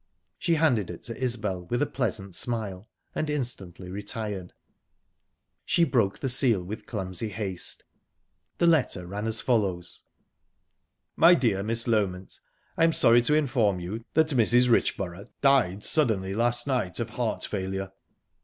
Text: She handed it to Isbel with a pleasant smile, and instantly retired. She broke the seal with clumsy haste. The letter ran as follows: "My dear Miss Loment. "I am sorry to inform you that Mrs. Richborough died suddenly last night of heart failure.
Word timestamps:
She 0.39 0.55
handed 0.55 0.89
it 0.89 1.03
to 1.03 1.23
Isbel 1.23 1.65
with 1.67 1.79
a 1.79 1.85
pleasant 1.85 2.33
smile, 2.33 2.89
and 3.13 3.29
instantly 3.29 3.91
retired. 3.91 4.51
She 5.63 5.83
broke 5.83 6.17
the 6.17 6.27
seal 6.27 6.63
with 6.63 6.87
clumsy 6.87 7.29
haste. 7.29 7.83
The 8.57 8.65
letter 8.65 9.05
ran 9.05 9.27
as 9.27 9.41
follows: 9.41 10.01
"My 11.15 11.35
dear 11.35 11.61
Miss 11.61 11.85
Loment. 11.87 12.39
"I 12.77 12.83
am 12.83 12.93
sorry 12.93 13.21
to 13.21 13.35
inform 13.35 13.79
you 13.79 14.03
that 14.13 14.29
Mrs. 14.29 14.69
Richborough 14.69 15.29
died 15.39 15.83
suddenly 15.83 16.33
last 16.33 16.65
night 16.65 16.99
of 16.99 17.11
heart 17.11 17.43
failure. 17.45 17.91